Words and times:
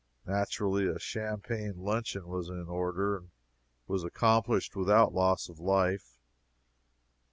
Naturally, 0.25 0.87
a 0.87 0.97
champagne 0.97 1.75
luncheon 1.77 2.27
was 2.27 2.49
in 2.49 2.67
order, 2.67 3.17
and 3.17 3.29
was 3.85 4.03
accomplished 4.03 4.75
without 4.75 5.13
loss 5.13 5.47
of 5.47 5.59
life. 5.59 6.17